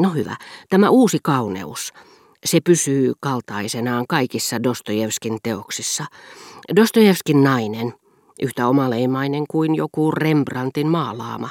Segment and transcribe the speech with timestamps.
[0.00, 0.36] No hyvä,
[0.68, 1.92] tämä uusi kauneus.
[2.44, 6.04] Se pysyy kaltaisenaan kaikissa Dostojevskin teoksissa.
[6.76, 7.92] Dostojevskin nainen,
[8.42, 11.50] yhtä omaleimainen kuin joku Rembrandtin maalaama,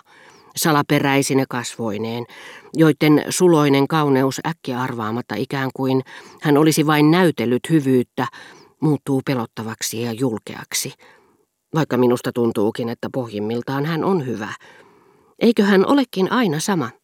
[0.55, 2.25] salaperäisine kasvoineen,
[2.73, 6.01] joiden suloinen kauneus äkkiä arvaamatta ikään kuin
[6.41, 8.27] hän olisi vain näytellyt hyvyyttä,
[8.81, 10.93] muuttuu pelottavaksi ja julkeaksi.
[11.75, 14.53] Vaikka minusta tuntuukin, että pohjimmiltaan hän on hyvä.
[15.39, 16.98] Eikö hän olekin aina sama?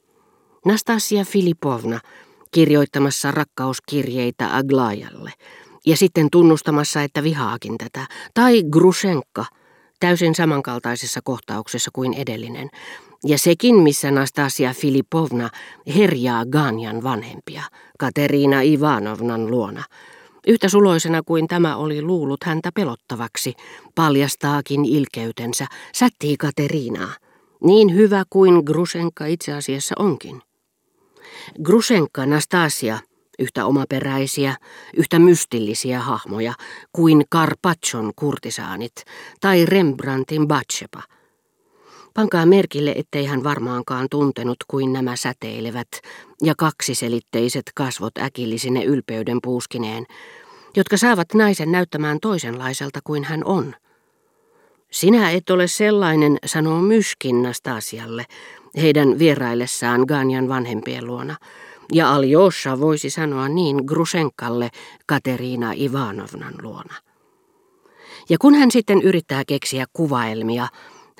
[0.66, 2.00] Nastasia Filipovna
[2.52, 5.32] kirjoittamassa rakkauskirjeitä Aglajalle
[5.86, 8.08] ja sitten tunnustamassa, että vihaakin tätä.
[8.34, 9.46] Tai Grushenka,
[10.00, 12.70] täysin samankaltaisessa kohtauksessa kuin edellinen.
[13.26, 15.50] Ja sekin, missä Nastasia Filipovna
[15.96, 17.64] herjaa Ganjan vanhempia,
[18.00, 19.84] Katerina Ivanovnan luona.
[20.48, 23.54] Yhtä suloisena kuin tämä oli luullut häntä pelottavaksi,
[23.96, 27.14] paljastaakin ilkeytensä, sättii Katerinaa.
[27.64, 30.42] Niin hyvä kuin Grushenka itse asiassa onkin.
[31.64, 33.00] Grushenka Nastasia,
[33.40, 34.56] yhtä omaperäisiä,
[34.98, 36.54] yhtä mystillisiä hahmoja
[36.92, 38.94] kuin Carpaccion kurtisaanit
[39.42, 41.04] tai Rembrandtin Batsheba.
[42.14, 45.88] Pankaa merkille, ettei hän varmaankaan tuntenut kuin nämä säteilevät
[46.44, 50.06] ja kaksiselitteiset kasvot äkillisine ylpeyden puuskineen,
[50.78, 53.76] jotka saavat naisen näyttämään toisenlaiselta kuin hän on.
[54.92, 58.26] Sinä et ole sellainen, sanoo Myskin Nastasialle,
[58.78, 61.38] heidän vieraillessaan Ganjan vanhempien luona.
[61.94, 64.70] Ja Aljosha voisi sanoa niin Grusenkalle
[65.06, 66.96] Katerina Ivanovnan luona.
[68.30, 70.68] Ja kun hän sitten yrittää keksiä kuvaelmia,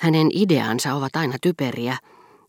[0.00, 1.96] hänen ideansa ovat aina typeriä.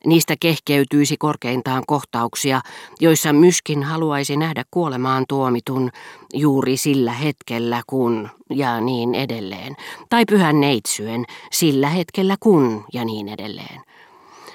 [0.06, 2.62] Niistä kehkeytyisi korkeintaan kohtauksia,
[3.00, 5.90] joissa myskin haluaisi nähdä kuolemaan tuomitun
[6.34, 9.76] juuri sillä hetkellä kun ja niin edelleen.
[10.10, 13.82] Tai pyhän neitsyen sillä hetkellä kun ja niin edelleen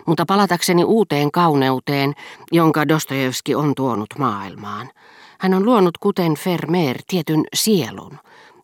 [0.07, 2.15] mutta palatakseni uuteen kauneuteen,
[2.53, 4.91] jonka Dostojevski on tuonut maailmaan.
[5.39, 8.19] Hän on luonut kuten Vermeer tietyn sielun,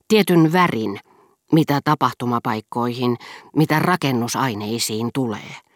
[0.09, 1.01] tietyn värin,
[1.53, 3.17] mitä tapahtumapaikkoihin,
[3.57, 5.68] mitä rakennusaineisiin tulee.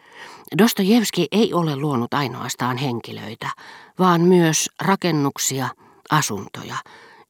[0.58, 3.50] Dostojevski ei ole luonut ainoastaan henkilöitä,
[3.98, 5.68] vaan myös rakennuksia,
[6.10, 6.76] asuntoja,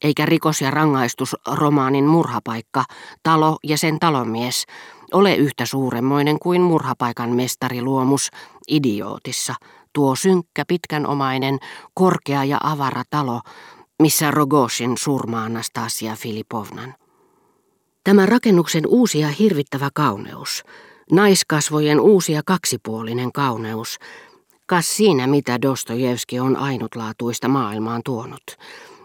[0.04, 2.84] eikä rikos- ja rangaistusromaanin murhapaikka,
[3.22, 4.66] talo ja sen talomies
[5.12, 8.28] ole yhtä suuremmoinen kuin murhapaikan mestariluomus
[8.68, 9.54] idiootissa,
[9.92, 11.58] tuo synkkä pitkänomainen,
[11.94, 13.40] korkea ja avara talo,
[14.02, 16.94] missä Rogoshin surmaa Anastasia Filipovnan.
[18.04, 20.62] Tämä rakennuksen uusi ja hirvittävä kauneus,
[21.10, 23.98] naiskasvojen uusi ja kaksipuolinen kauneus,
[24.66, 28.42] kas siinä mitä Dostojevski on ainutlaatuista maailmaan tuonut–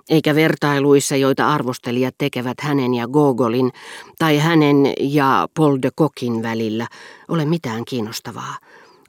[0.09, 3.71] eikä vertailuissa, joita arvostelijat tekevät hänen ja Gogolin
[4.19, 6.87] tai hänen ja Paul de Kokin välillä,
[7.27, 8.55] ole mitään kiinnostavaa,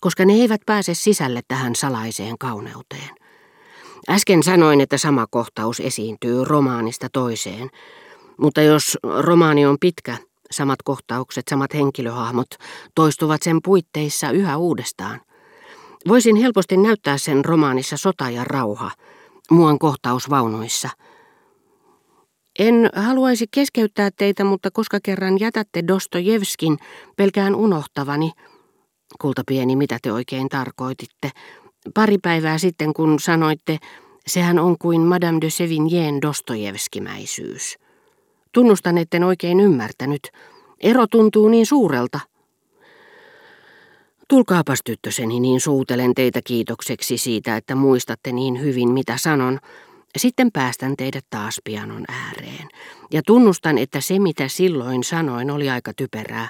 [0.01, 3.11] koska ne eivät pääse sisälle tähän salaiseen kauneuteen.
[4.11, 7.71] Äsken sanoin, että sama kohtaus esiintyy romaanista toiseen,
[8.37, 10.17] mutta jos romaani on pitkä,
[10.51, 12.49] samat kohtaukset, samat henkilöhahmot
[12.95, 15.21] toistuvat sen puitteissa yhä uudestaan.
[16.09, 18.91] Voisin helposti näyttää sen romaanissa Sota ja rauha–
[19.51, 20.89] muun kohtausvaunuissa.
[22.59, 26.79] En haluaisi keskeyttää teitä, mutta koska kerran jätätte Dostojevskin,
[27.17, 28.33] pelkään unohtavani.
[29.21, 31.31] Kulta pieni, mitä te oikein tarkoititte.
[31.95, 33.79] Pari päivää sitten, kun sanoitte,
[34.27, 37.77] sehän on kuin Madame de Sevignen Dostojevskimäisyys.
[38.59, 40.29] Tunnustan, etten oikein ymmärtänyt.
[40.81, 42.21] Ero tuntuu niin suurelta.
[44.29, 49.59] Tulkaapas tyttöseni, niin suutelen teitä kiitokseksi siitä, että muistatte niin hyvin, mitä sanon.
[50.17, 52.69] Sitten päästän teidät taas pianon ääreen.
[53.11, 56.49] Ja tunnustan, että se, mitä silloin sanoin, oli aika typerää.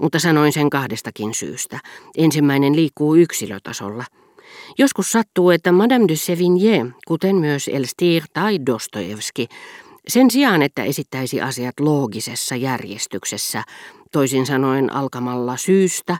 [0.00, 1.80] Mutta sanoin sen kahdestakin syystä.
[2.16, 4.04] Ensimmäinen liikkuu yksilötasolla.
[4.78, 9.48] Joskus sattuu, että Madame de Sevigné, kuten myös Elstir tai Dostojevski,
[10.08, 13.62] sen sijaan, että esittäisi asiat loogisessa järjestyksessä,
[14.12, 16.16] toisin sanoen alkamalla syystä,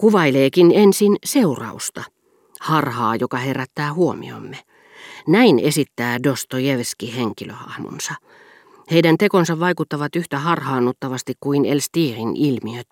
[0.00, 2.04] Kuvaileekin ensin seurausta,
[2.60, 4.58] harhaa, joka herättää huomiomme.
[5.26, 8.14] Näin esittää Dostojevski henkilöhahmonsa.
[8.90, 12.86] Heidän tekonsa vaikuttavat yhtä harhaannuttavasti kuin Elstirin ilmiöt,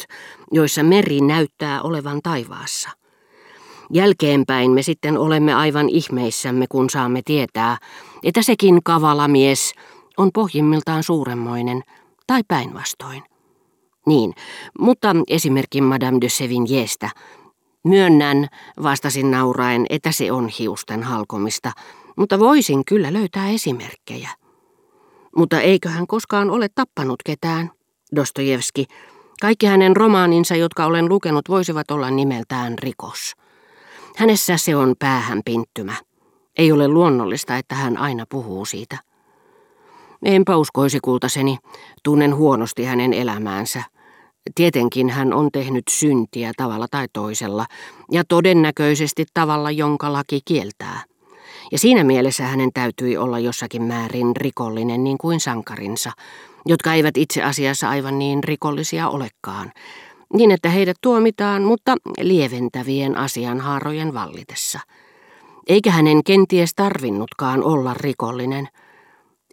[0.53, 2.91] joissa meri näyttää olevan taivaassa.
[3.93, 7.77] Jälkeenpäin me sitten olemme aivan ihmeissämme, kun saamme tietää,
[8.23, 9.73] että sekin kavala mies
[10.19, 11.83] on pohjimmiltaan suuremmoinen
[12.27, 13.23] tai päinvastoin.
[14.07, 14.35] Niin,
[14.79, 17.11] mutta esimerkki Madame de Sevignéstä.
[17.85, 18.49] Myönnän,
[18.83, 21.73] vastasin nauraen, että se on hiusten halkomista,
[22.17, 24.31] mutta voisin kyllä löytää esimerkkejä.
[25.37, 27.71] Mutta eikö hän koskaan ole tappanut ketään?
[28.17, 28.85] Dostojevski.
[29.41, 33.33] Kaikki hänen romaaninsa, jotka olen lukenut, voisivat olla nimeltään rikos.
[34.17, 35.95] Hänessä se on päähän pinttymä.
[36.59, 39.08] Ei ole luonnollista, että hän aina puhuu siitä.
[40.25, 41.59] Enpä uskoisi kultaseni,
[42.05, 43.83] tunnen huonosti hänen elämäänsä.
[44.55, 47.67] Tietenkin hän on tehnyt syntiä tavalla tai toisella,
[48.13, 51.03] ja todennäköisesti tavalla, jonka laki kieltää.
[51.73, 56.13] Ja siinä mielessä hänen täytyi olla jossakin määrin rikollinen niin kuin sankarinsa,
[56.67, 59.73] jotka eivät itse asiassa aivan niin rikollisia olekaan,
[60.35, 64.81] niin että heidät tuomitaan, mutta lieventävien asianhaarojen vallitessa.
[65.69, 68.69] Eikä hänen kenties tarvinnutkaan olla rikollinen.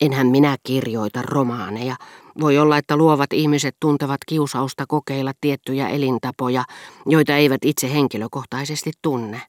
[0.01, 1.95] Enhän minä kirjoita romaaneja.
[2.39, 6.63] Voi olla, että luovat ihmiset tuntevat kiusausta kokeilla tiettyjä elintapoja,
[7.05, 9.41] joita eivät itse henkilökohtaisesti tunne.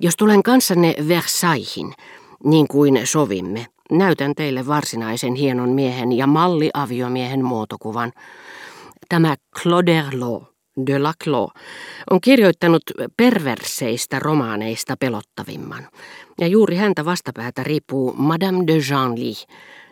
[0.00, 1.94] Jos tulen kanssanne Versaillesin,
[2.44, 8.12] niin kuin sovimme, näytän teille varsinaisen hienon miehen ja malliaviomiehen muotokuvan.
[9.08, 10.53] Tämä Clauderlo
[10.86, 11.50] de la Clos
[12.10, 12.82] on kirjoittanut
[13.16, 15.88] perverseistä romaaneista pelottavimman.
[16.40, 19.46] Ja juuri häntä vastapäätä riippuu Madame de Genlis,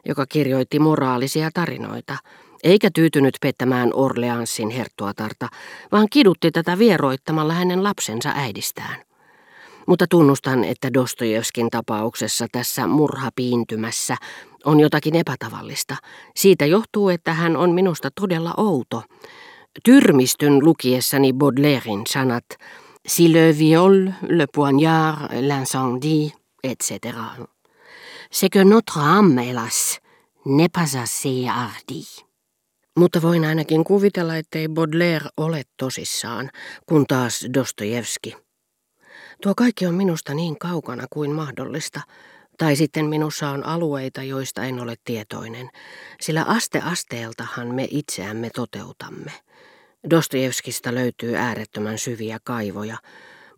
[0.06, 2.16] joka kirjoitti moraalisia tarinoita,
[2.62, 5.48] eikä tyytynyt pettämään Orleansin herttuatarta,
[5.92, 8.96] vaan kidutti tätä vieroittamalla hänen lapsensa äidistään.
[9.86, 14.16] Mutta tunnustan, että Dostojevskin tapauksessa tässä murhapiintymässä
[14.64, 15.96] on jotakin epätavallista.
[16.36, 19.02] Siitä johtuu, että hän on minusta todella outo.
[19.84, 22.44] Tyrmistyn lukiessani Baudelairein sanat
[23.08, 26.32] Si le viol, le poignard, l'incendie,
[26.62, 27.18] etc.
[28.30, 29.98] C'est que notre âme, hélas,
[30.44, 32.24] n'est pas assez hardie.
[32.96, 36.50] Mutta voin ainakin kuvitella, ettei Baudelaire ole tosissaan,
[36.86, 38.36] kun taas Dostojevski.
[39.42, 42.00] Tuo kaikki on minusta niin kaukana kuin mahdollista,
[42.58, 45.70] tai sitten minussa on alueita, joista en ole tietoinen,
[46.20, 49.32] sillä aste asteeltahan me itseämme toteutamme.
[50.10, 52.96] Dostojevskista löytyy äärettömän syviä kaivoja,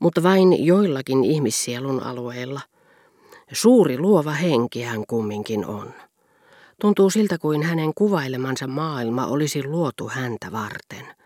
[0.00, 2.60] mutta vain joillakin ihmissielun alueilla.
[3.52, 5.94] Suuri luova henki hän kumminkin on.
[6.80, 11.06] Tuntuu siltä kuin hänen kuvailemansa maailma olisi luotu häntä varten–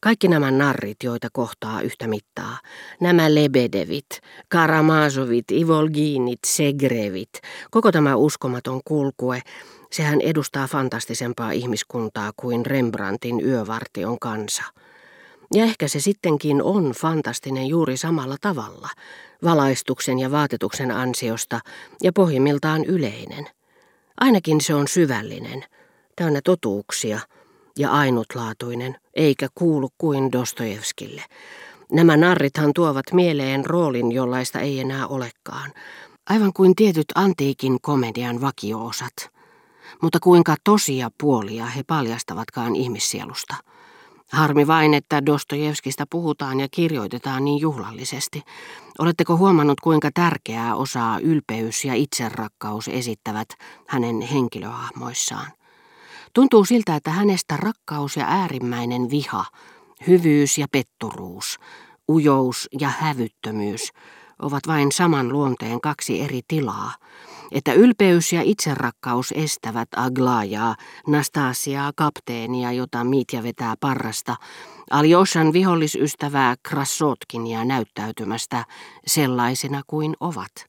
[0.00, 2.58] kaikki nämä narrit, joita kohtaa yhtä mittaa,
[3.00, 7.30] nämä Lebedevit, Karamazovit, Ivolginit, Segrevit,
[7.70, 9.42] koko tämä uskomaton kulkue,
[9.90, 14.62] sehän edustaa fantastisempaa ihmiskuntaa kuin Rembrandtin yövartion kansa.
[15.54, 18.88] Ja ehkä se sittenkin on fantastinen juuri samalla tavalla,
[19.44, 21.60] valaistuksen ja vaatetuksen ansiosta
[22.02, 23.46] ja pohjimmiltaan yleinen.
[24.20, 25.64] Ainakin se on syvällinen,
[26.16, 27.20] täynnä totuuksia–
[27.78, 31.22] ja ainutlaatuinen, eikä kuulu kuin Dostojevskille.
[31.92, 35.72] Nämä narrithan tuovat mieleen roolin, jollaista ei enää olekaan,
[36.28, 39.35] aivan kuin tietyt antiikin komedian vakioosat.
[40.02, 43.54] Mutta kuinka tosia puolia he paljastavatkaan ihmissielusta.
[44.32, 48.42] Harmi vain, että Dostojevskista puhutaan ja kirjoitetaan niin juhlallisesti.
[48.98, 53.48] Oletteko huomannut, kuinka tärkeää osaa ylpeys ja itserakkaus esittävät
[53.88, 55.52] hänen henkilöhahmoissaan?
[56.32, 59.44] Tuntuu siltä, että hänestä rakkaus ja äärimmäinen viha,
[60.06, 61.58] hyvyys ja petturuus,
[62.08, 63.92] ujous ja hävyttömyys
[64.42, 66.92] ovat vain saman luonteen kaksi eri tilaa,
[67.52, 74.36] että ylpeys ja itserakkaus estävät Aglajaa, Nastasiaa, kapteenia, jota Mitja vetää parrasta,
[74.90, 78.64] Aljoshan vihollisystävää Krasotkinia näyttäytymästä
[79.06, 80.52] sellaisena kuin ovat.